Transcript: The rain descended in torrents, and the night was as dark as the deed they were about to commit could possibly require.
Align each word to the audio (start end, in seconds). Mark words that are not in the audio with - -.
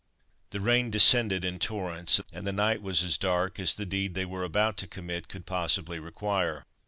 The 0.49 0.59
rain 0.59 0.89
descended 0.89 1.45
in 1.45 1.59
torrents, 1.59 2.19
and 2.33 2.47
the 2.47 2.51
night 2.51 2.81
was 2.81 3.03
as 3.03 3.19
dark 3.19 3.59
as 3.59 3.75
the 3.75 3.85
deed 3.85 4.15
they 4.15 4.25
were 4.25 4.43
about 4.43 4.75
to 4.77 4.87
commit 4.87 5.27
could 5.27 5.45
possibly 5.45 5.99
require. 5.99 6.65